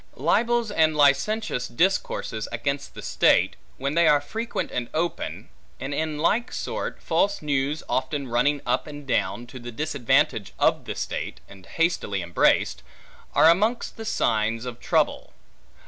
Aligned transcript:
Libels 0.15 0.71
and 0.71 0.97
licentious 0.97 1.67
discourses 1.67 2.47
against 2.51 2.95
the 2.95 3.03
state, 3.03 3.55
when 3.77 3.93
they 3.93 4.07
are 4.07 4.19
frequent 4.19 4.71
and 4.71 4.89
open; 4.95 5.49
and 5.79 5.93
in 5.93 6.17
like 6.17 6.51
sort, 6.51 6.99
false 6.99 7.43
news 7.43 7.83
often 7.87 8.27
running 8.27 8.61
up 8.65 8.87
and 8.87 9.05
down, 9.05 9.45
to 9.45 9.59
the 9.59 9.71
disadvantage 9.71 10.53
of 10.57 10.85
the 10.85 10.95
state, 10.95 11.39
and 11.47 11.67
hastily 11.67 12.23
embraced; 12.23 12.81
are 13.35 13.47
amongst 13.47 13.95
the 13.95 14.03
signs 14.05 14.65
of 14.65 14.79
troubles. 14.79 15.29